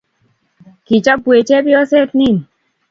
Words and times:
Kiichobwech 0.85 1.45
chebyoset 1.47 2.09
nin. 2.19 2.35